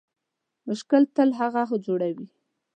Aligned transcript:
مشکل 0.67 1.03
تل 1.15 1.29
هغه 1.39 1.63
جوړوي 1.85 2.27